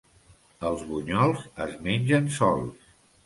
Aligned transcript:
Els 0.69 0.85
bunyols 0.93 1.45
es 1.67 1.77
mengen 1.89 2.31
sols. 2.39 2.89